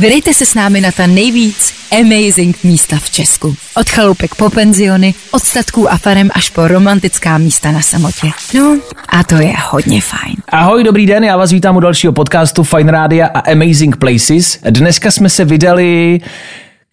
[0.00, 3.54] Vydejte se s námi na ta nejvíc amazing místa v Česku.
[3.76, 8.26] Od chalupek po penziony, od statků a farem až po romantická místa na samotě.
[8.54, 8.78] No
[9.08, 10.34] a to je hodně fajn.
[10.48, 14.58] Ahoj, dobrý den, já vás vítám u dalšího podcastu Fine Rádia a Amazing Places.
[14.70, 16.20] Dneska jsme se vydali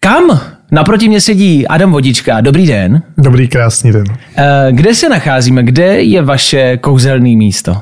[0.00, 0.40] kam?
[0.72, 2.40] Naproti mě sedí Adam Vodička.
[2.40, 3.02] Dobrý den.
[3.18, 4.04] Dobrý, krásný den.
[4.36, 5.62] Eh, Kde se nacházíme?
[5.62, 7.76] Kde je vaše kouzelné místo?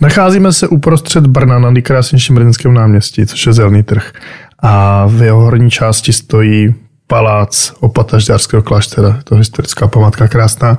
[0.00, 4.12] Nacházíme se uprostřed Brna na nejkrásnějším brněnském náměstí, což je zelený trh.
[4.62, 6.74] A v jeho horní části stojí
[7.06, 9.18] palác opata Žďárského kláštera.
[9.24, 10.78] To je historická památka, krásná,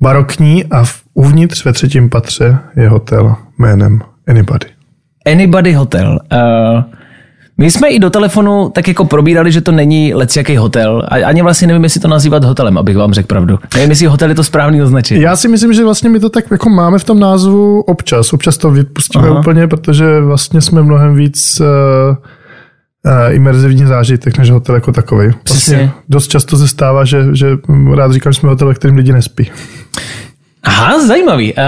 [0.00, 4.66] barokní a v, uvnitř ve třetím patře je hotel jménem Anybody.
[5.26, 6.18] Anybody Hotel.
[6.32, 6.82] Uh,
[7.58, 11.02] my jsme i do telefonu tak jako probírali, že to není jaký hotel.
[11.08, 13.58] A ani vlastně nevím, jestli to nazývat hotelem, abych vám řekl pravdu.
[13.74, 15.20] Nevím, jestli hotel je to správný označení.
[15.20, 18.32] Já si myslím, že vlastně my to tak jako máme v tom názvu občas.
[18.32, 19.38] Občas to vypustíme Aha.
[19.38, 21.66] úplně, protože vlastně jsme mnohem víc uh,
[23.30, 25.30] imerzivní zážitek než hotel jako takový.
[25.42, 25.76] Přesně.
[25.76, 27.46] Vlastně dost často se stává, že, že
[27.94, 29.50] rád říkám, že jsme hotel, ve kterým lidi nespí.
[30.66, 31.54] Aha, zajímavý.
[31.54, 31.62] Uh,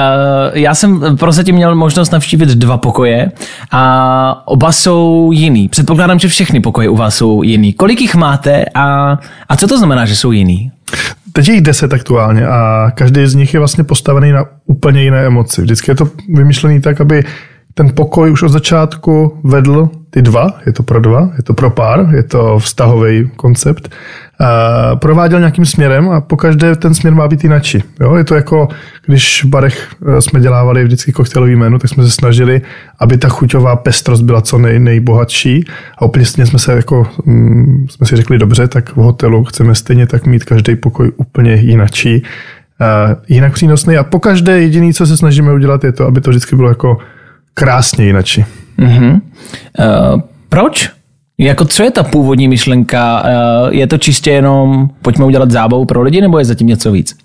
[0.53, 3.33] já jsem prozatím měl možnost navštívit dva pokoje
[3.73, 5.69] a oba jsou jiný.
[5.69, 7.73] Předpokládám, že všechny pokoje u vás jsou jiný.
[7.73, 10.73] Kolik jich máte a, a co to znamená, že jsou jiný?
[11.33, 15.27] Teď je jich deset aktuálně a každý z nich je vlastně postavený na úplně jiné
[15.27, 15.63] emoci.
[15.63, 17.25] Vždycky je to vymyšlený tak, aby
[17.79, 21.71] ten pokoj už od začátku vedl ty dva, je to pro dva, je to pro
[21.71, 23.89] pár, je to vztahový koncept,
[24.41, 27.83] a prováděl nějakým směrem a pokaždé ten směr má být jinačí.
[28.01, 28.15] Jo?
[28.15, 28.69] Je to jako,
[29.07, 32.63] když v barech eh, jsme dělávali vždycky koktejlový menu, tak jsme se snažili,
[32.99, 35.65] aby ta chuťová pestrost byla co nej, nejbohatší.
[35.99, 40.07] A úplně jsme se jako, mm, jsme si řekli dobře, tak v hotelu chceme stejně
[40.07, 42.23] tak mít každý pokoj úplně jinačí,
[43.29, 43.97] jinak přínosný.
[43.97, 46.99] A pokaždé jediný, co se snažíme udělat, je to, aby to vždycky bylo jako
[47.59, 48.45] krásně jinačí.
[48.79, 50.91] Uh, proč?
[51.39, 53.23] Jako co je ta původní myšlenka?
[53.23, 57.17] Uh, je to čistě jenom pojďme udělat zábavu pro lidi, nebo je zatím něco víc?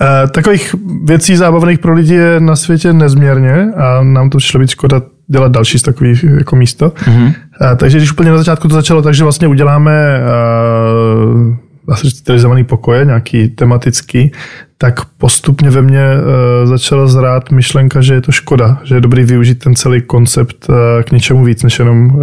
[0.00, 4.70] Uh, takových věcí zábavných pro lidi je na světě nezměrně a nám to přišlo být
[4.70, 6.88] škoda dělat další z takových jako místo.
[6.88, 7.26] Mm-hmm.
[7.26, 7.32] Uh,
[7.76, 11.56] takže když úplně na začátku to začalo, takže vlastně uděláme uh,
[11.94, 14.32] asi pokoje, nějaký tematický,
[14.78, 19.24] tak postupně ve mně uh, začala zrát myšlenka, že je to škoda, že je dobrý
[19.24, 22.22] využít ten celý koncept uh, k něčemu víc než jenom uh,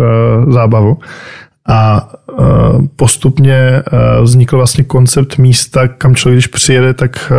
[0.54, 0.98] zábavu.
[1.68, 2.10] A
[2.96, 3.84] postupně
[4.22, 7.34] vznikl vlastně koncept místa, kam člověk, když přijede, tak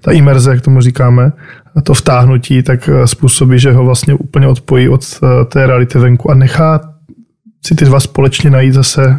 [0.00, 1.32] ta imerze, jak tomu říkáme,
[1.82, 5.04] to vtáhnutí, tak způsobí, že ho vlastně úplně odpojí od
[5.48, 6.80] té reality venku a nechá
[7.66, 9.18] si ty dva společně najít zase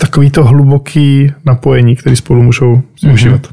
[0.00, 3.12] takový to hluboký napojení, který spolu můžou mm-hmm.
[3.12, 3.46] užívat.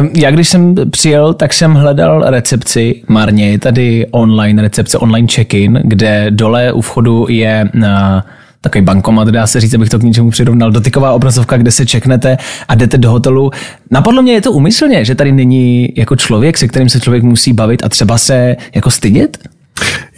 [0.00, 5.28] Um, Já když jsem přijel, tak jsem hledal recepci marně, je tady online recepce, online
[5.34, 8.26] check-in, kde dole u vchodu je na
[8.60, 12.36] takový bankomat, dá se říct, abych to k něčemu přirovnal, dotyková obrazovka, kde se čeknete
[12.68, 13.50] a jdete do hotelu.
[13.90, 17.52] Napadlo mě, je to umyslně, že tady není jako člověk, se kterým se člověk musí
[17.52, 19.38] bavit a třeba se jako stydět?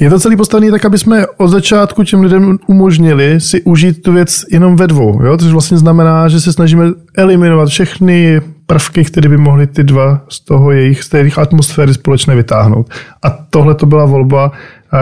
[0.00, 4.12] Je to celý postavený tak, aby jsme od začátku těm lidem umožnili si užít tu
[4.12, 5.22] věc jenom ve dvou.
[5.22, 5.38] Jo?
[5.38, 6.84] Což vlastně znamená, že se snažíme
[7.16, 12.34] eliminovat všechny prvky, které by mohly ty dva z toho jejich, z jejich atmosféry společně
[12.34, 12.90] vytáhnout.
[13.22, 14.52] A tohle to byla volba,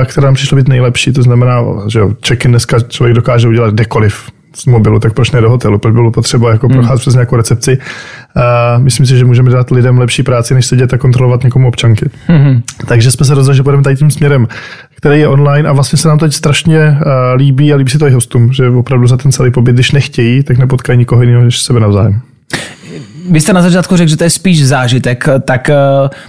[0.04, 1.12] která nám přišla být nejlepší.
[1.12, 5.50] To znamená, že check-in dneska člověk dokáže udělat kdekoliv z mobilu, tak proč ne do
[5.50, 5.78] hotelu?
[5.78, 6.76] Proč bylo potřeba jako Hmm.
[6.78, 7.78] procházet přes nějakou recepci?
[8.36, 12.10] A myslím si, že můžeme dát lidem lepší práci, než sedět a kontrolovat někomu občanky.
[12.28, 12.62] Mhm.
[12.86, 14.48] Takže jsme se rozhodli, že budeme tady tím směrem,
[14.96, 18.06] který je online a vlastně se nám teď strašně uh, líbí a líbí se to
[18.06, 21.62] i hostům, že opravdu za ten celý pobyt, když nechtějí, tak nepotkají nikoho jiného než
[21.62, 22.20] sebe navzájem.
[23.30, 25.76] Vy jste na začátku řekl, že to je spíš zážitek, tak eh,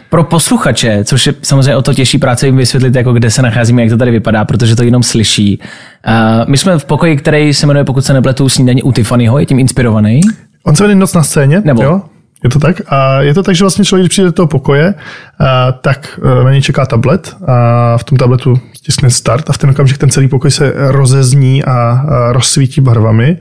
[0.10, 3.82] pro posluchače, což je samozřejmě o to těžší práce jim vysvětlit, jako kde se nacházíme,
[3.82, 5.60] jak to tady vypadá, protože to jenom slyší.
[6.06, 9.46] Eh, My jsme v pokoji, který se jmenuje, pokud se nepletu, snídaní u Tiffanyho, je
[9.46, 10.22] tím inspirovaný.
[10.64, 11.84] On se jmenuje Noc na scéně, Nebo?
[11.84, 12.02] jo?
[12.44, 12.82] Je to tak?
[12.88, 14.94] A je to tak, že vlastně člověk, když přijde do toho pokoje,
[15.40, 19.58] a, tak e, na něj čeká tablet a v tom tabletu stiskne start a v
[19.58, 23.38] ten okamžik ten celý pokoj se rozezní a, a rozsvítí barvami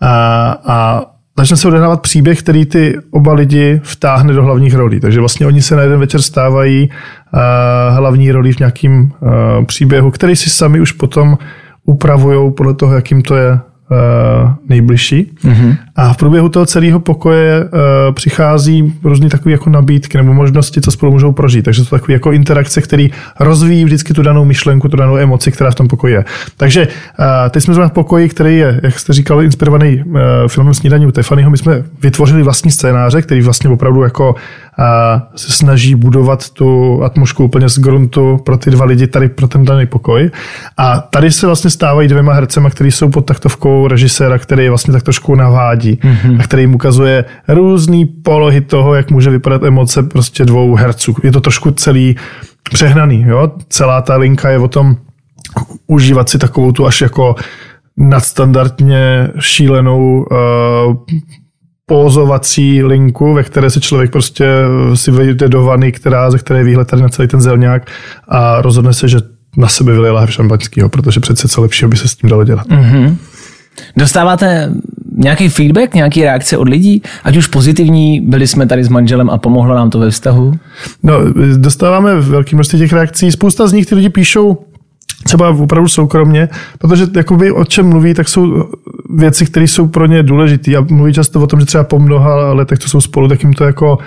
[0.00, 1.02] a, a
[1.38, 5.00] začne se odehrávat příběh, který ty oba lidi vtáhne do hlavních rolí.
[5.00, 6.90] Takže vlastně oni se na jeden večer stávají
[7.32, 11.38] a, hlavní roli v nějakým a, příběhu, který si sami už potom
[11.84, 13.60] upravují podle toho, jakým to je a,
[14.68, 15.32] nejbližší.
[15.44, 15.76] Mm-hmm.
[15.96, 17.70] A v průběhu toho celého pokoje uh,
[18.14, 21.64] přichází různé takové jako nabídky nebo možnosti, co spolu můžou prožít.
[21.64, 23.06] Takže to takové jako interakce, které
[23.40, 26.24] rozvíjí vždycky tu danou myšlenku, tu danou emoci, která v tom pokoji je.
[26.56, 31.06] Takže uh, teď jsme v pokoji, který je, jak jste říkal, inspirovaný uh, filmem Snídaní
[31.06, 31.50] u Tefanyho.
[31.50, 34.34] My jsme vytvořili vlastní scénáře, který vlastně opravdu jako
[34.78, 39.48] a se snaží budovat tu atmosféru úplně z gruntu pro ty dva lidi tady pro
[39.48, 40.30] ten daný pokoj.
[40.76, 45.02] A tady se vlastně stávají dvěma hercema, kteří jsou pod taktovkou režiséra, který vlastně tak
[45.02, 46.40] trošku navádí mm-hmm.
[46.40, 51.14] a který jim ukazuje různé polohy toho, jak může vypadat emoce prostě dvou herců.
[51.22, 52.16] Je to trošku celý
[52.72, 53.24] přehnaný.
[53.28, 53.52] Jo?
[53.68, 54.96] Celá ta linka je o tom
[55.86, 57.34] užívat si takovou tu až jako
[57.96, 60.96] nadstandardně šílenou uh,
[61.86, 64.46] pózovací linku, ve které se člověk prostě
[64.94, 67.90] si vejde do vany, která, ze které je výhled tady na celý ten zelňák
[68.28, 69.18] a rozhodne se, že
[69.56, 72.66] na sebe vylije láhev šampaňského, protože přece co lepšího by se s tím dalo dělat.
[72.66, 73.16] Mm-hmm.
[73.96, 74.72] Dostáváte
[75.16, 79.38] nějaký feedback, nějaký reakce od lidí, ať už pozitivní, byli jsme tady s manželem a
[79.38, 80.52] pomohlo nám to ve vztahu?
[81.02, 81.14] No,
[81.56, 83.32] dostáváme velké množství těch reakcí.
[83.32, 84.58] Spousta z nich ty lidi píšou,
[85.24, 86.48] třeba opravdu soukromně,
[86.78, 88.68] protože jakoby o čem mluví, tak jsou
[89.10, 90.76] věci, které jsou pro ně důležité.
[90.76, 93.52] A mluví často o tom, že třeba po mnoha letech, co jsou spolu, tak jim
[93.52, 93.98] to jako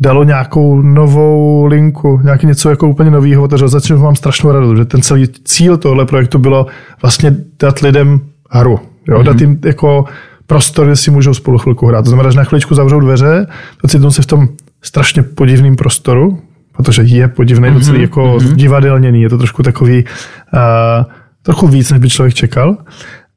[0.00, 3.68] dalo nějakou novou linku, nějaký něco jako úplně nového otevřelo.
[3.68, 6.66] Začnu mám strašnou radost, že ten celý cíl tohle projektu bylo
[7.02, 8.20] vlastně dát lidem
[8.50, 8.80] hru.
[9.08, 9.18] Jo?
[9.18, 9.24] Mm-hmm.
[9.24, 10.04] Dát jim jako
[10.46, 12.02] prostor, kde si můžou spolu chvilku hrát.
[12.02, 13.46] To znamená, že na chviličku zavřou dveře,
[13.82, 14.48] ocitnou se v tom
[14.82, 16.38] strašně podivném prostoru,
[16.76, 17.74] protože je podivný, mm-hmm.
[17.74, 18.54] docela jako mm-hmm.
[18.54, 21.04] divadelněný, je to trošku takový, uh,
[21.42, 22.76] trochu víc, než by člověk čekal.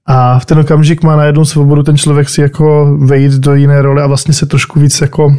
[0.07, 4.03] A v ten okamžik má najednou svobodu ten člověk si jako vejít do jiné role
[4.03, 5.33] a vlastně se trošku víc jako uh,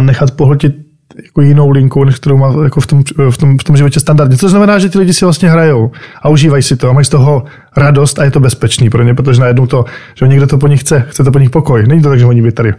[0.00, 0.83] nechat pohltit
[1.22, 4.36] jako jinou linkou, než kterou má jako v, tom, v, tom, v tom životě standardně.
[4.36, 5.90] To znamená, že ty lidi si vlastně hrajou
[6.22, 7.44] a užívají si to a mají z toho
[7.76, 9.84] radost a je to bezpečný pro ně, protože najednou to,
[10.14, 11.86] že někdo to po nich chce, chce to po nich pokoj.
[11.86, 12.74] Není to tak, že oni by tady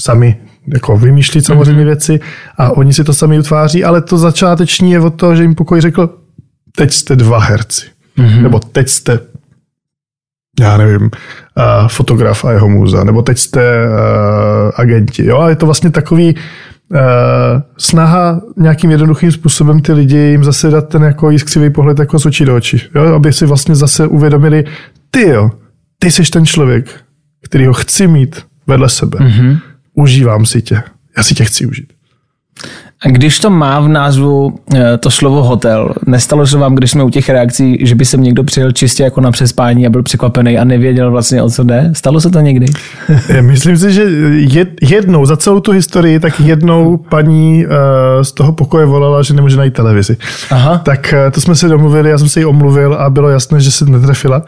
[0.00, 0.36] sami
[0.74, 1.84] jako vymýšlí samozřejmě mm-hmm.
[1.84, 2.20] věci
[2.58, 5.80] a oni si to sami utváří, ale to začáteční je o to, že jim pokoj
[5.80, 6.10] řekl,
[6.76, 7.86] teď jste dva herci.
[8.18, 8.42] Mm-hmm.
[8.42, 9.20] Nebo teď jste
[10.60, 15.26] já nevím, uh, fotograf a jeho muza, nebo teď jste uh, agenti.
[15.26, 15.38] Jo?
[15.38, 16.36] A je to vlastně takový
[17.78, 22.26] snaha nějakým jednoduchým způsobem ty lidi jim zase dát ten jako jiskřivý pohled jako z
[22.26, 22.82] očí do očí.
[22.94, 23.14] Jo?
[23.14, 24.64] Aby si vlastně zase uvědomili,
[25.10, 25.50] ty jo,
[25.98, 26.90] ty jsi ten člověk,
[27.44, 29.18] který ho chci mít vedle sebe.
[29.18, 29.58] Mm-hmm
[29.98, 30.82] užívám si tě.
[31.16, 31.92] Já si tě chci užít.
[33.04, 37.04] A když to má v názvu eh, to slovo hotel, nestalo se vám, když jsme
[37.04, 40.58] u těch reakcí, že by se někdo přijel čistě jako na přespání a byl překvapený
[40.58, 41.90] a nevěděl vlastně o co jde?
[41.92, 42.66] Stalo se to někdy?
[43.40, 44.06] Myslím si, že
[44.82, 49.56] jednou za celou tu historii, tak jednou paní eh, z toho pokoje volala, že nemůže
[49.56, 50.16] najít televizi.
[50.50, 50.78] Aha.
[50.78, 53.70] Tak eh, to jsme se domluvili, já jsem se jí omluvil a bylo jasné, že
[53.70, 54.42] se netrefila.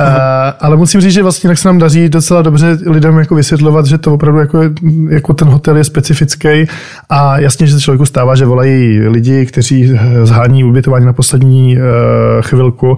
[0.60, 3.98] Ale musím říct, že vlastně tak se nám daří docela dobře lidem jako vysvětlovat, že
[3.98, 4.60] to opravdu jako,
[5.08, 6.48] jako ten hotel je specifický
[7.08, 9.92] a jasně, že člověku stává, že volají lidi, kteří
[10.22, 11.82] zhání ubytování na poslední uh,
[12.40, 12.96] chvilku,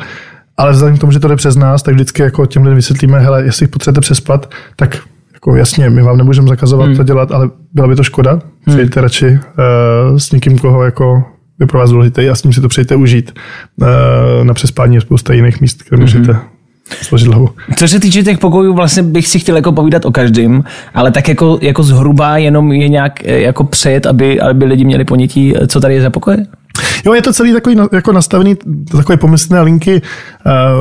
[0.56, 3.20] ale vzhledem k tomu, že to jde přes nás, tak vždycky jako těm lidem vysvětlíme,
[3.20, 4.98] hele, jestli potřebujete přespat, tak
[5.32, 6.96] jako jasně, my vám nemůžeme zakazovat hmm.
[6.96, 8.32] to dělat, ale byla by to škoda.
[8.32, 8.76] Hmm.
[8.76, 11.24] Přejďte radši uh, s někým, koho jako
[11.60, 13.38] je pro vás důležitý a s ním si to přejte užít.
[13.76, 13.86] Uh,
[14.44, 16.04] na přespání je spousta jiných míst, kde hmm.
[16.04, 16.36] můžete
[17.02, 17.48] složit hlavu.
[17.76, 20.64] Co se týče těch pokojů, vlastně bych si chtěl jako povídat o každém,
[20.94, 25.04] ale tak jako, jako zhruba jenom je nějak eh, jako přejet, aby, aby lidi měli
[25.04, 26.46] ponětí, eh, co tady je za pokoje?
[27.06, 28.56] Jo, je to celý takový jako nastavený,
[28.96, 30.02] takové pomyslné linky,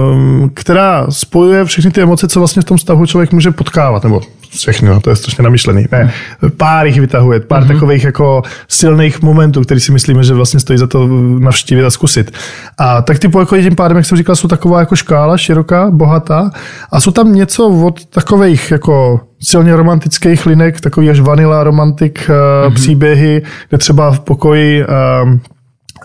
[0.03, 4.21] um, která spojuje všechny ty emoce, co vlastně v tom stavu člověk může potkávat, nebo
[4.49, 5.85] všechny, no, to je strašně namyšlený.
[5.91, 6.13] Ne,
[6.57, 7.67] pár jich vytahuje, pár mm-hmm.
[7.73, 11.07] takových jako silných momentů, který si myslíme, že vlastně stojí za to
[11.39, 12.31] navštívit a zkusit.
[12.77, 16.51] A tak ty pokoje tím pádem, jak jsem říkal, jsou taková jako škála, široká, bohatá
[16.91, 22.73] a jsou tam něco od takových jako silně romantických linek, takový až vanila romantik mm-hmm.
[22.73, 24.85] příběhy, kde třeba v pokoji
[25.23, 25.41] um,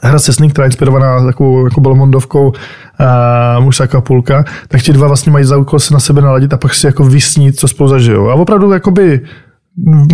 [0.09, 5.07] hra Sesny, která je inspirovaná takovou jako Belmondovkou uh, muž a půlka, tak ti dva
[5.07, 7.89] vlastně mají za úkol se na sebe naladit a pak si jako vysnít, co spolu
[7.89, 8.31] zažijou.
[8.31, 9.21] A opravdu jakoby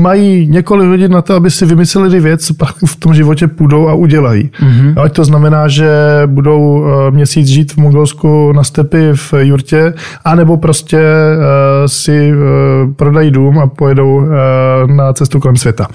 [0.00, 3.88] mají několik hodin na to, aby si vymysleli věc, co pak v tom životě půjdou
[3.88, 4.50] a udělají.
[4.60, 5.02] Mm-hmm.
[5.02, 5.90] Ať to znamená, že
[6.26, 11.42] budou eh, měsíc žít v Mongolsku na stepy v jurtě, anebo prostě uh,
[11.86, 14.22] si uh, prodají dům a pojedou
[14.86, 15.86] na cestu kolem světa.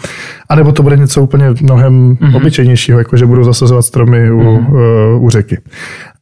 [0.49, 2.35] A nebo to bude něco úplně mnohem mm-hmm.
[2.35, 5.21] obyčejnějšího, jako že budou zasazovat stromy u, mm-hmm.
[5.21, 5.57] u řeky.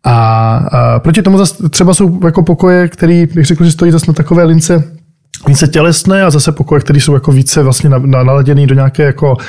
[0.03, 4.05] A, a proti tomu zase třeba jsou jako pokoje, který bych řekl, že stojí zase
[4.07, 4.83] na takové lince
[5.47, 9.39] více tělesné a zase pokoje, které jsou jako více vlastně naladěný do nějaké jako uh,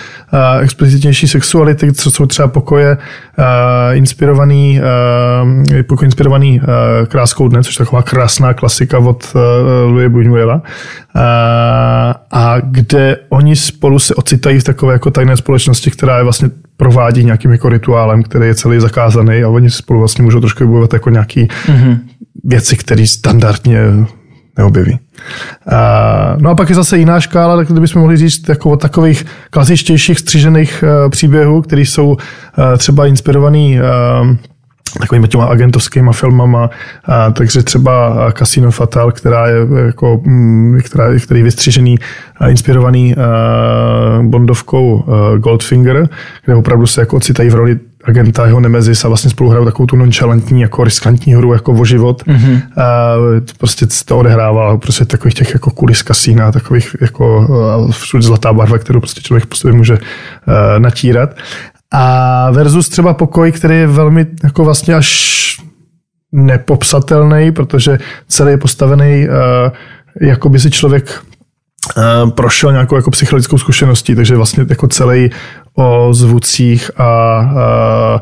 [0.61, 3.45] explicitnější sexuality, co jsou třeba pokoje uh,
[3.97, 6.67] inspirovaný, uh, pokoj inspirovaný uh,
[7.07, 9.41] kráskou dne, což je taková krásná klasika od uh,
[9.93, 10.55] Louis Buñuela.
[10.55, 10.63] Uh,
[12.31, 17.25] a kde oni spolu se ocitají v takové jako tajné společnosti, která je vlastně provádí
[17.25, 21.11] nějakým jako rituálem, který je celý zakázaný a oni spolu vlastně můžou trošku bojovat jako
[21.11, 21.99] nějaký mm-hmm.
[22.45, 23.81] věci, které standardně
[24.59, 24.99] neobjeví.
[26.39, 30.19] No a pak je zase jiná škála, tak kdybychom mohli říct jako od takových klasičtějších
[30.19, 32.17] střížených uh, příběhů, které jsou uh,
[32.79, 34.37] třeba inspirovaný uh,
[34.99, 36.71] takovými těma agentovskými filmama,
[37.05, 39.57] a, takže třeba Casino Fatal, která je
[39.87, 41.99] jako, mm, která, který je vystřižený
[42.39, 43.19] a inspirovaný a,
[44.23, 46.09] bondovkou a, Goldfinger,
[46.45, 49.87] kde opravdu se jako ocitají v roli agenta, jeho nemezis a vlastně spolu hrajou takovou
[49.87, 52.23] tu nonchalantní, jako riskantní hru jako o život.
[52.23, 52.63] Mm-hmm.
[52.77, 53.15] A
[53.59, 57.49] prostě to odehrává prostě takových těch jako kulis kasína, takových jako
[57.91, 59.99] všude zlatá barva, kterou prostě člověk po sobě může uh,
[60.79, 61.31] natírat.
[61.93, 65.35] A versus třeba pokoj, který je velmi jako vlastně až
[66.33, 69.73] nepopsatelný, protože celý je postavený, uh,
[70.21, 71.23] jako by si člověk
[72.35, 75.31] prošel nějakou jako psychologickou zkušeností, takže vlastně jako celý
[75.75, 78.21] o zvucích a, a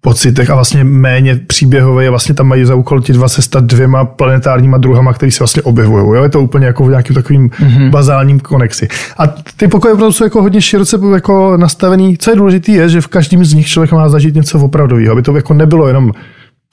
[0.00, 4.04] pocitech a vlastně méně příběhové vlastně tam mají za úkol ti dva se stát dvěma
[4.04, 6.16] planetárníma druhama, který se vlastně objevují.
[6.16, 6.22] Jo?
[6.22, 7.90] Je to úplně jako v nějakým takovým mm-hmm.
[7.90, 8.88] bazálním konexi.
[9.18, 12.18] A ty pokoje opravdu jsou jako hodně široce jako nastavený.
[12.18, 15.22] Co je důležité, je, že v každém z nich člověk má zažít něco opravdového, aby
[15.22, 16.12] to jako nebylo jenom,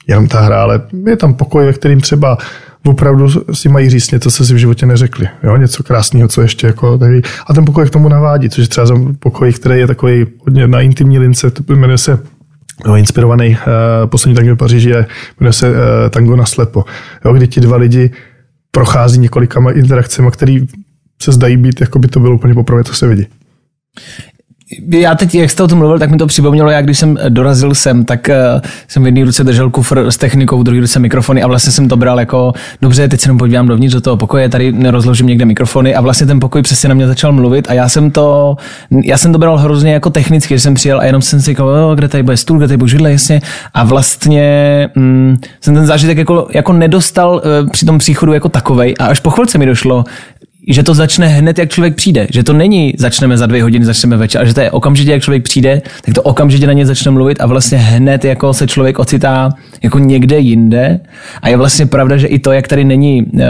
[0.06, 2.38] jenom ta hra, ale je tam pokoj, ve kterým třeba
[2.86, 5.28] opravdu si mají říct něco, co si v životě neřekli.
[5.42, 5.56] Jo?
[5.56, 7.22] Něco krásného, co ještě jako tady.
[7.46, 8.86] A ten pokoj k tomu navádí, což je třeba
[9.18, 12.18] pokoj, který je takový hodně na intimní lince, to jmenuje se
[12.86, 13.56] no, inspirovaný uh,
[14.10, 15.06] poslední tango v Paříži je,
[15.40, 15.76] jmenuje se uh,
[16.10, 16.84] Tango na slepo,
[17.24, 18.10] jo, kdy ti dva lidi
[18.70, 20.58] prochází několika interakcemi, které
[21.22, 23.26] se zdají být, jako by to bylo úplně poprvé, co se vidí
[24.90, 27.74] já teď, jak jste o tom mluvil, tak mi to připomnělo, jak když jsem dorazil
[27.74, 31.42] sem, tak uh, jsem v jedné ruce držel kufr s technikou, v druhé ruce mikrofony
[31.42, 34.48] a vlastně jsem to bral jako, dobře, teď se jenom podívám dovnitř do toho pokoje,
[34.48, 37.88] tady nerozložím někde mikrofony a vlastně ten pokoj přesně na mě začal mluvit a já
[37.88, 38.56] jsem to,
[39.04, 41.96] já jsem to bral hrozně jako technicky, že jsem přijel a jenom jsem si říkal,
[41.96, 43.40] kde tady bude stůl, kde tady bude židle, jasně.
[43.74, 48.94] A vlastně mm, jsem ten zážitek jako, jako nedostal uh, při tom příchodu jako takovej
[48.98, 50.04] a až po chvilce mi došlo,
[50.68, 52.26] že to začne hned, jak člověk přijde.
[52.32, 55.22] Že to není začneme za dvě hodiny, začneme večer, ale že to je okamžitě, jak
[55.22, 58.98] člověk přijde, tak to okamžitě na ně začne mluvit a vlastně hned jako se člověk
[58.98, 59.50] ocitá
[59.82, 61.00] jako někde jinde.
[61.42, 63.40] A je vlastně pravda, že i to, jak tady není uh,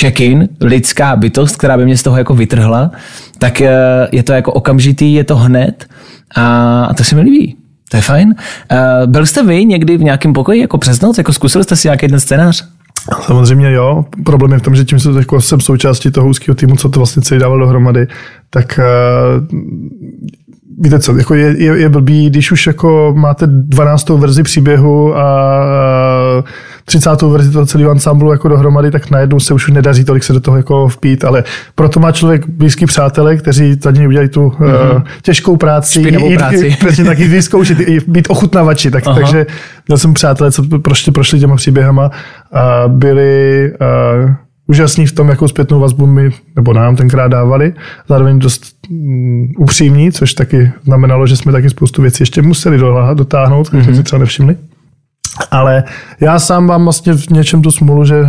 [0.00, 2.90] check-in, lidská bytost, která by mě z toho jako vytrhla,
[3.38, 3.66] tak uh,
[4.12, 5.86] je to jako okamžitý, je to hned
[6.34, 7.56] a, a to se mi líbí.
[7.90, 8.34] To je fajn.
[8.72, 11.18] Uh, byl jste vy někdy v nějakém pokoji jako přes noc?
[11.18, 12.77] Jako zkusili jste si nějaký ten scénář?
[13.20, 14.04] Samozřejmě jo.
[14.24, 17.00] Problém je v tom, že tím, že jako jsem součástí toho úzkého týmu, co to
[17.00, 18.06] vlastně celý dával dohromady,
[18.50, 19.58] tak uh,
[20.80, 24.08] víte co, jako je, je, je blbý, když už jako máte 12.
[24.08, 25.24] verzi příběhu a
[26.84, 27.22] 30.
[27.22, 30.56] verzi toho celého ansamblu jako dohromady, tak najednou se už nedaří tolik se do toho
[30.56, 34.96] jako vpít, ale proto má člověk blízký přátelé, kteří za něj udělají tu mm-hmm.
[34.96, 36.76] uh, těžkou práci, i, práci.
[36.78, 39.46] přesně taky vyzkoušet, i být ochutnavači, tak, takže
[39.88, 42.10] měl jsem přátelé, co prošli, prošli těma příběhama
[42.52, 43.72] a byli
[44.24, 44.30] uh,
[44.68, 47.74] úžasní v tom, jakou zpětnou vazbu mi, nebo nám tenkrát dávali,
[48.08, 52.78] zároveň dost um, upřímní, což taky znamenalo, že jsme taky spoustu věcí ještě museli
[53.14, 53.96] dotáhnout, které mm-hmm.
[53.96, 54.56] si třeba nevšimli.
[55.50, 55.84] Ale
[56.20, 58.28] já sám mám vlastně v něčem tu smůlu, že, uh,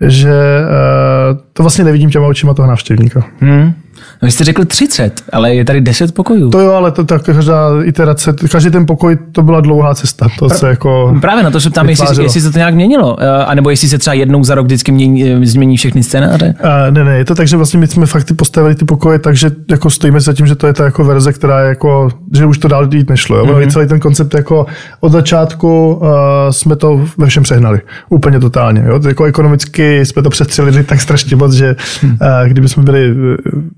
[0.00, 3.24] že uh, to vlastně nevidím těma očima toho návštěvníka.
[3.40, 3.74] Hmm.
[4.22, 6.50] No vy jste řekl 30, ale je tady 10 pokojů.
[6.50, 10.28] To jo, ale to tak každá iterace, každý ten pokoj, to byla dlouhá cesta.
[10.38, 13.44] To se jako Právě na to se ptám, jestli, jestli, se to nějak měnilo, eh,
[13.44, 16.54] anebo jestli se třeba jednou za rok vždycky mění, eh, změní všechny scénáře.
[16.62, 19.50] A, ne, ne, je to tak, že vlastně my jsme fakt postavili ty pokoje takže
[19.70, 22.58] jako stojíme za tím, že to je ta jako verze, která je jako, že už
[22.58, 23.36] to dál jít nešlo.
[23.36, 23.44] Jo?
[23.44, 23.70] Mm-hmm.
[23.70, 24.66] Celý ten koncept jako
[25.00, 26.08] od začátku uh,
[26.50, 27.80] jsme to ve všem přehnali.
[28.08, 28.84] Úplně totálně.
[28.86, 29.00] Jo?
[29.08, 32.10] Jako ekonomicky jsme to přestřelili tak strašně moc, že uh,
[32.46, 33.14] kdyby jsme byli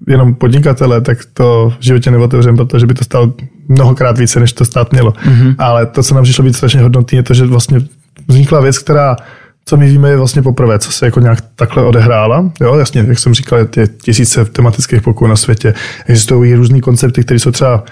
[0.09, 3.35] jenom podnikatele, tak to v životě neotevřem, protože by to stalo
[3.69, 5.11] mnohokrát více, než to stát mělo.
[5.11, 5.55] Mm-hmm.
[5.59, 7.81] Ale to, co nám přišlo být strašně hodnotné, je to, že vlastně
[8.29, 9.17] vznikla věc, která
[9.65, 12.51] co my víme, je vlastně poprvé, co se jako nějak takhle odehrála.
[12.61, 15.75] Jo, jasně, jak jsem říkal, je tisíce tematických pokojů na světě.
[16.07, 17.85] Existují různý koncepty, které jsou třeba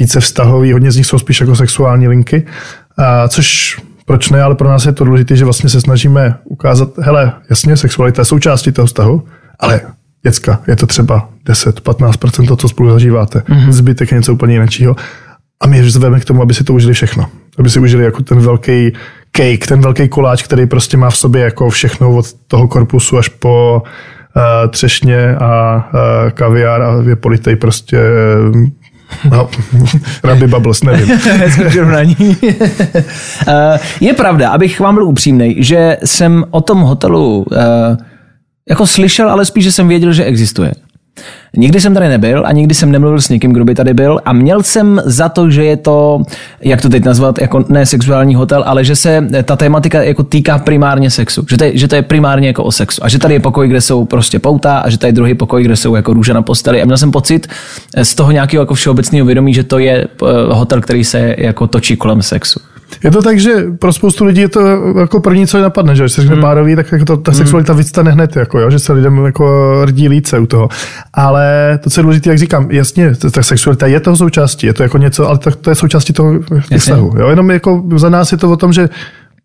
[0.00, 2.46] více vztahový, hodně z nich jsou spíš jako sexuální linky,
[2.98, 6.88] a což proč ne, ale pro nás je to důležité, že vlastně se snažíme ukázat,
[6.98, 9.24] hele, jasně, sexualita je součástí toho vztahu,
[9.60, 9.80] ale
[10.26, 13.38] děcka, je to třeba 10-15% to, co spolu zažíváte.
[13.38, 13.70] Mm-hmm.
[13.70, 14.96] Zbytek je něco úplně jiného.
[15.60, 17.26] A my zveme k tomu, aby si to užili všechno.
[17.58, 18.92] aby si užili jako ten velký
[19.32, 23.28] cake, ten velký koláč, který prostě má v sobě jako všechno od toho korpusu až
[23.28, 27.98] po uh, třešně a uh, kaviár a je politej prostě
[29.30, 29.48] No,
[30.24, 31.08] Rabbi Bubbles, nevím.
[34.00, 37.56] je pravda, abych vám byl upřímný, že jsem o tom hotelu uh,
[38.68, 40.72] jako slyšel, ale spíš, že jsem věděl, že existuje.
[41.56, 44.32] Nikdy jsem tady nebyl a nikdy jsem nemluvil s někým, kdo by tady byl a
[44.32, 46.22] měl jsem za to, že je to,
[46.60, 50.58] jak to teď nazvat, jako ne sexuální hotel, ale že se ta tématika jako týká
[50.58, 51.46] primárně sexu.
[51.50, 53.04] Že to, je, že to je primárně jako o sexu.
[53.04, 55.64] A že tady je pokoj, kde jsou prostě pouta a že tady je druhý pokoj,
[55.64, 56.82] kde jsou jako růže na posteli.
[56.82, 57.46] A měl jsem pocit
[58.02, 61.96] z toho nějakého jako všeobecného vědomí, že to je eh, hotel, který se jako točí
[61.96, 62.60] kolem sexu.
[63.04, 64.60] Je to tak, že pro spoustu lidí je to
[65.00, 66.42] jako první, co je napadne, že když se řekne hmm.
[66.42, 67.38] párový, tak jako to, ta hmm.
[67.38, 67.78] sexualita hmm.
[67.78, 70.68] vystane hned, jako, jo, že se lidem jako rdí líce u toho.
[71.14, 74.82] Ale to, co je důležité, jak říkám, jasně, ta sexualita je toho součástí, je to
[74.82, 76.34] jako něco, ale to, to je součástí toho
[76.78, 77.12] vztahu.
[77.18, 77.28] Jo?
[77.28, 78.88] Jenom jako za nás je to o tom, že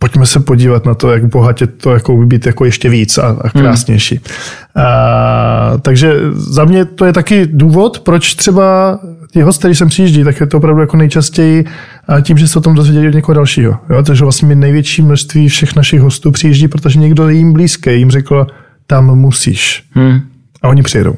[0.02, 3.38] pojďme se podívat na to, jak bohatě to jako by být jako ještě víc a,
[3.42, 4.16] a krásnější.
[4.16, 4.86] Hmm.
[4.86, 9.00] A, takže za mě to je taky důvod, proč třeba
[9.32, 11.66] ti hosté, když sem přijíždí, tak je to opravdu jako nejčastěji
[12.22, 13.78] tím, že se o tom dozvěděli od někoho dalšího.
[13.90, 14.04] Jo?
[14.04, 18.12] Takže vlastně mi největší množství všech našich hostů přijíždí, protože někdo je jim blízký, jim
[18.12, 18.48] řekl,
[18.88, 19.84] tam musíš.
[19.92, 20.20] Hmm.
[20.62, 21.16] A oni přijedou.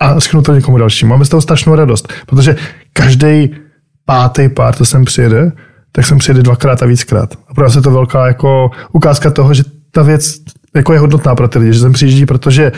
[0.00, 1.10] A schnu to někomu dalšímu.
[1.10, 2.56] Máme z toho strašnou radost, protože
[2.92, 3.50] každý
[4.04, 5.52] pátý pár, co sem přijede,
[5.96, 7.34] tak jsem přijede dvakrát a víckrát.
[7.48, 10.34] A pro nás je to velká jako ukázka toho, že ta věc
[10.74, 12.72] jako je hodnotná pro ty lidi, že sem přijíždí, protože,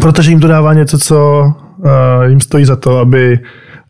[0.00, 1.44] protože jim to dává něco, co
[1.78, 3.38] uh, jim stojí za to, aby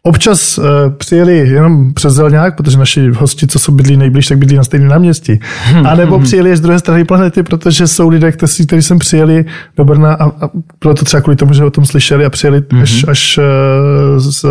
[0.07, 0.65] Občas uh,
[0.97, 4.89] přijeli jenom přes Zelňák, protože naši hosti, co jsou bydlí nejblíž, tak bydlí na stejném
[4.89, 5.41] náměstí.
[5.85, 9.45] A nebo přijeli z druhé strany planety, protože jsou lidé, kteří, kteří sem přijeli
[9.77, 12.61] do Brna a, a bylo to třeba kvůli tomu, že o tom slyšeli a přijeli
[12.61, 12.83] mm-hmm.
[12.83, 13.45] až, až uh,
[14.19, 14.51] z, uh,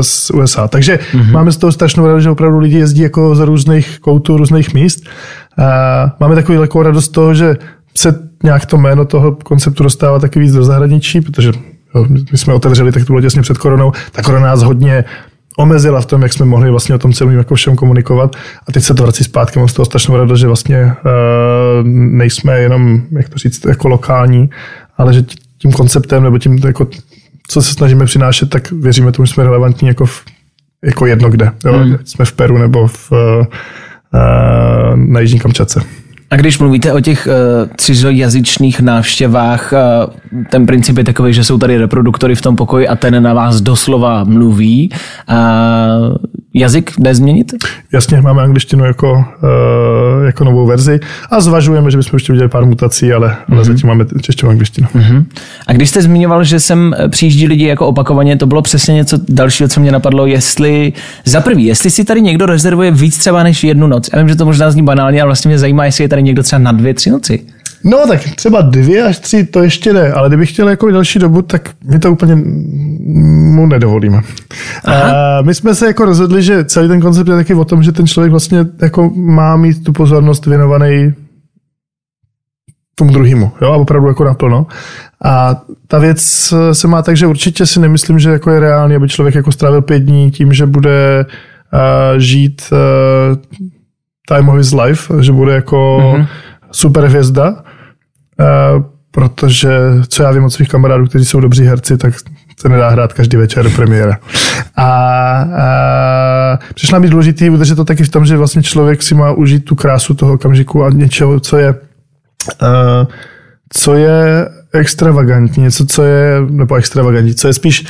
[0.00, 0.68] z USA.
[0.68, 1.30] Takže mm-hmm.
[1.30, 5.00] máme z toho strašnou radost, že opravdu lidi jezdí jako z různých koutů, různých míst.
[5.58, 5.64] Uh,
[6.20, 7.56] máme takový velkou radost z toho, že
[7.96, 11.52] se nějak to jméno toho konceptu dostává taky víc do zahraničí, protože
[12.32, 13.92] my jsme otevřeli, tak to bylo těsně před koronou.
[14.12, 15.04] Ta korona nás hodně
[15.56, 18.36] omezila v tom, jak jsme mohli vlastně o tom celém jako všem komunikovat.
[18.68, 19.58] A teď se to vrací zpátky.
[19.58, 20.92] Mám z toho strašnou radost, že vlastně uh,
[21.92, 24.50] nejsme jenom, jak to říct, jako lokální,
[24.96, 25.24] ale že
[25.58, 26.86] tím konceptem nebo tím, jako,
[27.48, 30.24] co se snažíme přinášet, tak věříme tomu, že jsme relevantní jako, v,
[30.84, 31.50] jako jedno kde.
[31.64, 31.72] Jo?
[31.72, 31.96] Hmm.
[32.04, 33.46] Jsme v Peru nebo v, uh,
[34.96, 35.82] na Jižní Kamčatce.
[36.32, 41.58] A když mluvíte o těch uh, cizojazyčných návštěvách, uh, ten princip je takový, že jsou
[41.58, 44.90] tady reproduktory v tom pokoji a ten na vás doslova mluví.
[45.30, 46.16] Uh,
[46.54, 47.52] jazyk nezměnit?
[47.92, 52.66] Jasně, máme angličtinu jako, uh, jako novou verzi a zvažujeme, že bychom ještě udělali pár
[52.66, 53.52] mutací, ale, mm-hmm.
[53.52, 53.64] ale mhm.
[53.64, 54.88] zatím máme češtinu angličtinu.
[54.94, 55.24] Mm-hmm.
[55.66, 59.68] A když jste zmiňoval, že sem přijíždí lidi jako opakovaně, to bylo přesně něco dalšího,
[59.68, 60.92] co mě napadlo, jestli
[61.24, 64.10] za prvý, jestli si tady někdo rezervuje víc třeba než jednu noc.
[64.12, 66.42] Já vím, že to možná zní banálně, ale vlastně mě zajímá, jestli je tady někdo
[66.42, 67.40] třeba na dvě, tři noci.
[67.84, 71.42] No tak třeba dvě až tři, to ještě ne, ale kdybych chtěl jako další dobu,
[71.42, 72.34] tak my to úplně
[73.54, 74.20] mu nedovolíme.
[74.84, 77.92] A my jsme se jako rozhodli, že celý ten koncept je taky o tom, že
[77.92, 81.14] ten člověk vlastně jako má mít tu pozornost věnovaný
[82.94, 84.66] tomu druhému, jo, a opravdu jako naplno.
[85.24, 89.08] A ta věc se má tak, že určitě si nemyslím, že jako je reálný, aby
[89.08, 93.38] člověk jako strávil pět dní tím, že bude uh, žít uh,
[94.28, 96.26] time of his life, že bude jako mm-hmm.
[96.70, 97.61] super hvězda,
[99.10, 99.70] protože
[100.08, 102.14] co já vím od svých kamarádů, kteří jsou dobří herci, tak
[102.60, 104.18] se nedá hrát každý večer premiéra.
[104.76, 109.32] A, a přišlo být důležitý udržet to taky v tom, že vlastně člověk si má
[109.32, 113.06] užít tu krásu toho okamžiku a něčeho, co je, uh,
[113.72, 117.86] co je extravagantní, něco, co je, nebo extravagantní, co je spíš,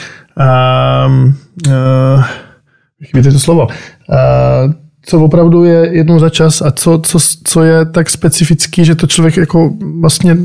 [1.06, 1.34] um,
[1.68, 2.24] uh,
[3.04, 4.72] chybí to slovo, uh,
[5.06, 9.06] co opravdu je jednou za čas a co, co, co je tak specifický, že to
[9.06, 10.36] člověk jako vlastně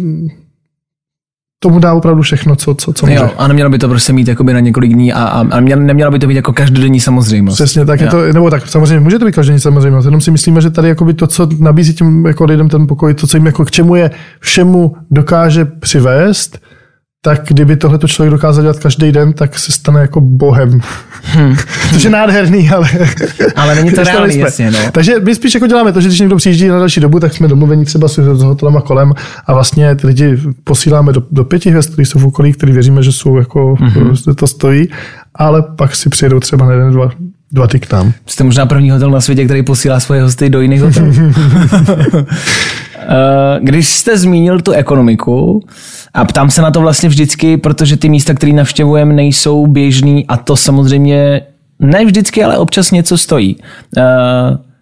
[1.59, 3.17] tomu dá opravdu všechno, co, co, co může.
[3.17, 6.11] Jo, a nemělo by to prostě mít jakoby na několik dní a, a, a nemělo
[6.11, 7.55] by to být jako každodenní samozřejmost.
[7.55, 10.61] Přesně tak, je to, nebo tak samozřejmě může to být každodenní samozřejmost, jenom si myslíme,
[10.61, 13.65] že tady jakoby to, co nabízí těm jako lidem ten pokoj, to, co jim jako
[13.65, 16.59] k čemu je všemu dokáže přivést,
[17.27, 20.81] tak kdyby tohle to člověk dokázal dělat každý den, tak se stane jako bohem.
[21.23, 21.55] Hmm.
[21.93, 22.89] Což je nádherný, ale...
[23.55, 24.79] ale není to reálný, jasně, no.
[24.91, 27.47] Takže my spíš jako děláme to, že když někdo přijíždí na další dobu, tak jsme
[27.47, 29.13] domluvení třeba s hotelama kolem
[29.45, 33.03] a vlastně ty lidi posíláme do, do pěti hvězd, kteří jsou v okolí, který věříme,
[33.03, 34.35] že jsou jako, mm-hmm.
[34.35, 34.89] to stojí,
[35.35, 37.09] ale pak si přijedou třeba na jeden, dva,
[37.51, 38.13] dva ty k nám.
[38.25, 41.13] Jste možná první hotel na světě, který posílá svoje hosty do jiných hotelů.
[43.07, 45.63] Eh, když jste zmínil tu ekonomiku,
[46.13, 50.37] a ptám se na to vlastně vždycky, protože ty místa, které navštěvujeme, nejsou běžný a
[50.37, 51.41] to samozřejmě
[51.79, 53.57] ne vždycky, ale občas něco stojí.
[53.97, 54.03] Uh,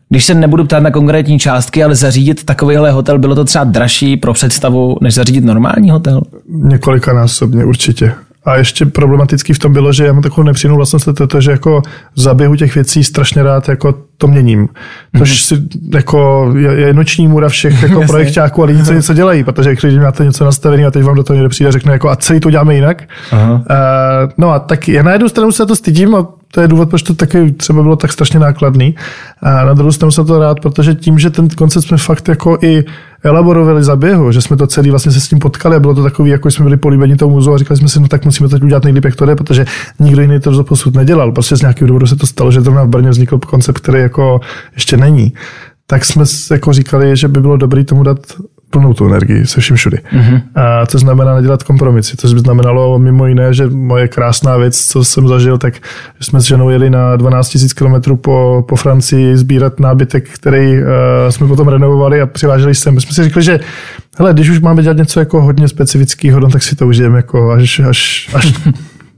[0.10, 4.18] když se nebudu ptát na konkrétní částky, ale zařídit takovýhle hotel, bylo to třeba dražší
[4.18, 6.22] pro představu, než zařídit normální hotel?
[6.50, 8.12] Několikanásobně určitě.
[8.46, 11.52] A ještě problematický v tom bylo, že já mám takovou nepříjemnou vlastnost, to, to, že
[11.52, 11.82] jako
[12.16, 14.68] v zaběhu těch věcí strašně rád jako to měním.
[15.18, 15.48] Což mm-hmm.
[15.48, 19.76] si jako je, je noční můra všech jako projektáků a lidí, co něco dělají, protože
[19.76, 22.16] když máte něco nastavené a teď vám do toho někdo přijde a řekne jako a
[22.16, 23.04] celý to děláme jinak.
[23.32, 23.54] Aha.
[23.54, 23.62] Uh,
[24.38, 27.04] no a tak já na jednu stranu se to stydím a to je důvod, proč
[27.04, 28.96] to taky třeba bylo tak strašně nákladný.
[29.42, 32.58] A na druhou stranu jsem to rád, protože tím, že ten koncept jsme fakt jako
[32.62, 32.84] i
[33.26, 36.04] elaborovali za běhu, že jsme to celý vlastně se s tím potkali a bylo to
[36.04, 38.56] takový, jako jsme byli políbení tomu muzeu a říkali jsme si, no tak musíme to
[38.56, 39.66] udělat nejlíp, jak to jde, protože
[40.00, 41.32] nikdo jiný to posud nedělal.
[41.32, 44.40] Prostě z nějakého důvodu se to stalo, že zrovna v Brně vznikl koncept, který jako
[44.74, 45.34] ještě není.
[45.88, 48.20] Tak jsme jako říkali, že by bylo dobré tomu dát
[48.76, 49.98] plnou tu energii se vším všudy.
[49.98, 50.42] Mm-hmm.
[50.56, 52.18] A to znamená nedělat kompromisy.
[52.18, 55.74] To by znamenalo mimo jiné, že moje krásná věc, co jsem zažil, tak
[56.20, 60.86] jsme s ženou jeli na 12 000 km po, po Francii sbírat nábytek, který uh,
[61.30, 62.96] jsme potom renovovali a přiváželi sem.
[62.96, 63.60] My jsme si řekli, že
[64.18, 67.52] hele, když už máme dělat něco jako hodně specifického, no, tak si to užijeme jako
[67.52, 68.54] až, až, až,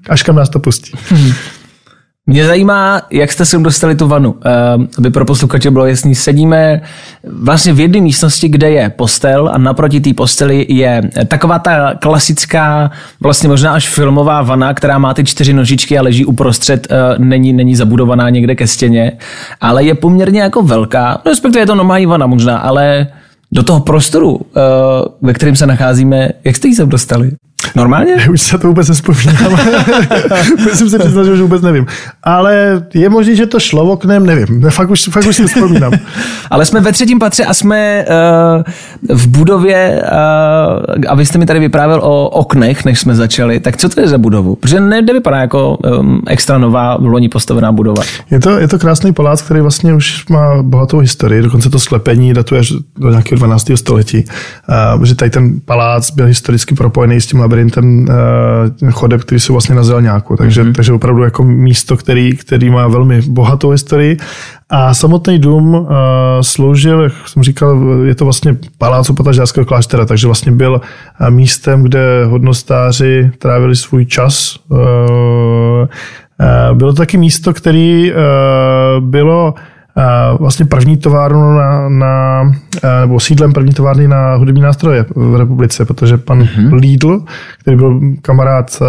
[0.09, 0.91] až kam nás to pustí.
[0.91, 1.33] Mm-hmm.
[2.29, 6.15] Mě zajímá, jak jste sem dostali tu vanu, ehm, aby pro posluchače bylo jasný.
[6.15, 6.81] Sedíme
[7.41, 12.91] vlastně v jedné místnosti, kde je postel a naproti té posteli je taková ta klasická,
[13.19, 17.53] vlastně možná až filmová vana, která má ty čtyři nožičky a leží uprostřed, eh, není,
[17.53, 19.11] není zabudovaná někde ke stěně,
[19.61, 23.07] ale je poměrně jako velká, respektive je to normální vana možná, ale
[23.51, 24.59] do toho prostoru, eh,
[25.21, 27.31] ve kterém se nacházíme, jak jste ji sem dostali?
[27.77, 28.15] Normálně?
[28.31, 29.57] Už se to vůbec nespomínám.
[30.63, 31.85] Musím se přiznat, že už vůbec nevím.
[32.23, 34.61] Ale je možné, že to šlo oknem, nevím.
[34.69, 35.93] Fakt už, fakt už si vzpomínám.
[36.51, 38.05] Ale jsme ve třetím patře a jsme
[39.09, 43.59] uh, v budově, uh, a vy jste mi tady vyprávěl o oknech, než jsme začali.
[43.59, 44.55] Tak co to je za budovu?
[44.55, 48.03] Protože ne, nevypadá jako um, extra nová, v loni postavená budova.
[48.31, 51.41] Je to, je to krásný palác, který vlastně už má bohatou historii.
[51.41, 53.71] Dokonce to sklepení datuje až do nějakého 12.
[53.75, 54.25] století.
[54.97, 59.53] Uh, že tady ten palác byl historicky propojený s tím labirintem uh, chodeb, který jsou
[59.53, 60.35] vlastně na Zelňáku.
[60.35, 60.73] Takže, mm-hmm.
[60.73, 64.17] takže opravdu jako místo, který, který má velmi bohatou historii.
[64.69, 65.87] A samotný dům uh,
[66.41, 70.81] sloužil, jak jsem říkal, je to vlastně palác opatažářského kláštera, takže vlastně byl
[71.21, 74.55] uh, místem, kde hodnostáři trávili svůj čas.
[74.69, 75.87] Uh, uh,
[76.73, 78.17] bylo to taky místo, který uh,
[79.03, 79.53] bylo
[80.39, 82.43] vlastně první továrnu na, na,
[83.01, 86.73] nebo sídlem první továrny na hudební nástroje v republice, protože pan mm-hmm.
[86.73, 87.21] Lidl,
[87.61, 88.79] který byl kamarád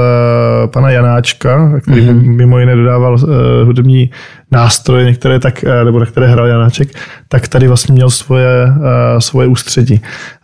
[0.66, 2.36] pana Janáčka, který mm-hmm.
[2.36, 3.18] mimo jiné dodával
[3.64, 4.10] hudební
[4.50, 6.88] nástroje, některé tak, nebo na které hrál Janáček,
[7.28, 8.72] tak tady vlastně měl svoje,
[9.18, 10.00] svoje ústředí.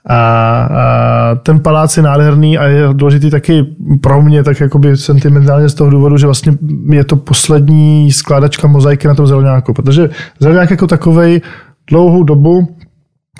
[0.08, 3.66] A, a ten palác je nádherný a je důležitý taky
[4.00, 6.52] pro mě, tak jakoby sentimentálně z toho důvodu, že vlastně
[6.90, 11.40] je to poslední skládačka mozaiky na tom zelenáku, protože zelenák jako takovej
[11.90, 12.76] dlouhou dobu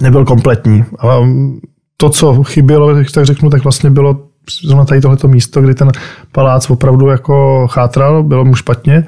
[0.02, 0.84] nebyl kompletní.
[0.98, 1.18] A
[1.96, 4.18] to, co chybělo, tak řeknu, tak vlastně bylo
[4.64, 5.90] zrovna tady tohleto místo, kdy ten
[6.32, 9.04] palác opravdu jako chátral, bylo mu špatně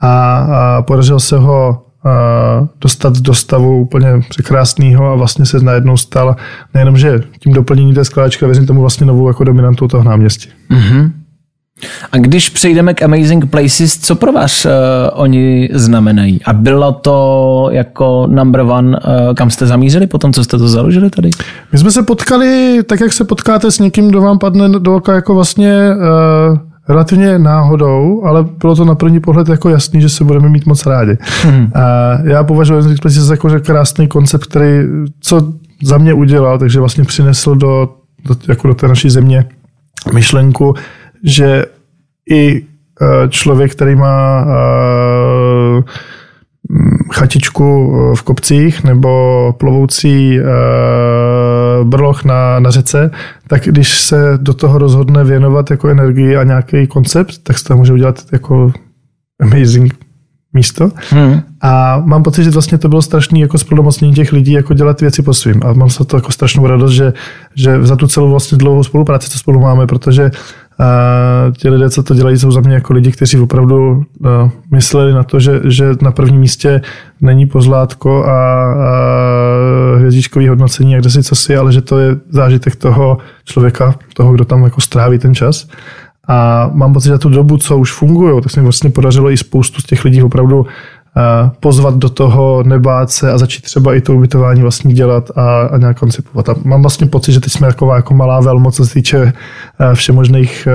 [0.00, 1.82] a, a podařilo se ho
[2.80, 6.36] dostat do stavu úplně překrásného a vlastně se najednou stal
[6.74, 10.48] nejenom, že tím doplnění té skládačky, ale tomu vlastně novou jako dominantou toho náměstí.
[10.70, 11.10] Mm-hmm.
[12.12, 14.70] A když přejdeme k Amazing Places, co pro vás uh,
[15.12, 16.40] oni znamenají?
[16.44, 20.68] A bylo to jako number one, uh, kam jste zamířili po tom, co jste to
[20.68, 21.30] založili tady?
[21.72, 25.14] My jsme se potkali, tak jak se potkáte s někým, kdo vám padne do oka
[25.14, 25.88] jako vlastně
[26.50, 26.58] uh,
[26.90, 30.86] relativně náhodou, ale bylo to na první pohled jako jasný, že se budeme mít moc
[30.86, 31.18] rádi.
[31.42, 31.72] Hmm.
[31.74, 31.80] A
[32.24, 34.82] já považuji za jako krásný koncept, který
[35.20, 37.88] co za mě udělal, takže vlastně přinesl do,
[38.28, 39.44] do, jako do té naší země
[40.14, 40.74] myšlenku,
[41.24, 41.64] že
[42.30, 44.50] i e, člověk, který má e,
[47.12, 50.38] chatičku v kopcích nebo plovoucí
[51.84, 53.10] brloch na, na řece,
[53.48, 57.76] tak když se do toho rozhodne věnovat jako energii a nějaký koncept, tak se to
[57.76, 58.72] může udělat jako
[59.42, 59.94] amazing
[60.52, 60.90] místo.
[61.10, 61.40] Hmm.
[61.60, 65.22] A mám pocit, že vlastně to bylo strašný jako splnomocnění těch lidí, jako dělat věci
[65.22, 65.60] po svým.
[65.64, 67.12] A mám se to jako strašnou radost, že,
[67.54, 70.30] že za tu celou vlastně dlouhou spolupráci, co spolu máme, protože
[70.80, 74.04] a ti lidé, co to dělají, jsou za mě jako lidi, kteří opravdu uh,
[74.70, 76.82] mysleli na to, že, že na prvním místě
[77.20, 78.90] není pozlátko a, a
[80.10, 84.32] hvězdičkový hodnocení a kde si co si, ale že to je zážitek toho člověka, toho,
[84.32, 85.68] kdo tam jako stráví ten čas.
[86.28, 89.36] A mám pocit, že tu dobu, co už fungují, tak se mi vlastně podařilo i
[89.36, 90.66] spoustu z těch lidí opravdu
[91.60, 95.78] pozvat do toho, nebát se a začít třeba i to ubytování vlastně dělat a, a
[95.78, 96.48] nějak koncipovat.
[96.48, 99.32] A mám vlastně pocit, že teď jsme jako, jako malá velmoc, co se týče
[99.94, 100.68] všemožných,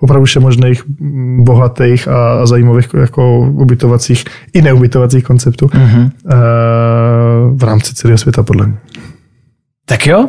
[0.00, 0.82] opravdu všemožných
[1.38, 6.10] bohatých a, a zajímavých jako ubytovacích i neubytovacích konceptů mm-hmm.
[7.56, 8.76] v rámci celého světa podle mě.
[9.88, 10.28] Tak jo,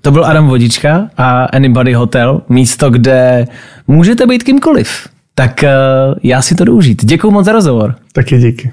[0.00, 3.46] to byl Adam Vodička a Anybody Hotel, místo, kde
[3.86, 5.08] můžete být kýmkoliv.
[5.34, 7.04] Tak uh, já si to jdu užít.
[7.04, 7.94] Děkuji moc za rozhovor.
[8.12, 8.72] Taky díky.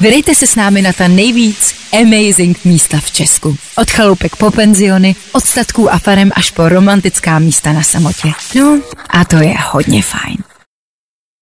[0.00, 3.56] Vydejte se s námi na ta nejvíc amazing místa v Česku.
[3.76, 8.32] Od chaloupek po penziony, od statků a farem až po romantická místa na samotě.
[8.54, 10.36] No a to je hodně fajn.